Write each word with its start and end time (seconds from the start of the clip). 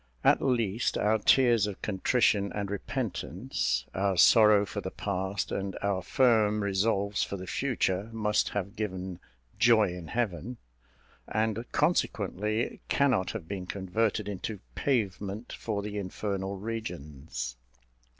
At 0.23 0.41
least, 0.41 0.97
our 0.97 1.19
tears 1.19 1.67
of 1.67 1.79
contrition 1.83 2.51
and 2.53 2.71
repentance, 2.71 3.85
our 3.93 4.17
sorrow 4.17 4.65
for 4.65 4.81
the 4.81 4.89
past, 4.89 5.51
and 5.51 5.77
our 5.83 6.01
firm 6.01 6.63
resolves 6.63 7.21
for 7.23 7.37
the 7.37 7.45
future, 7.45 8.09
must 8.11 8.49
have 8.49 8.75
given 8.75 9.19
"joy 9.59 9.89
in 9.93 10.07
heaven," 10.07 10.57
and 11.27 11.65
consequently 11.71 12.79
cannot 12.89 13.29
have 13.33 13.47
been 13.47 13.67
converted 13.67 14.27
into 14.27 14.59
pavement 14.73 15.53
for 15.53 15.83
the 15.83 15.99
infernal 15.99 16.57
regions. 16.57 17.55